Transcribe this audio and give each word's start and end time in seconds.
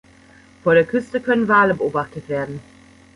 Vor 0.63 0.73
der 0.73 0.85
Küste 0.85 1.21
können 1.21 1.47
Wale 1.47 1.75
beobachtet 1.75 2.27
werden. 2.27 2.59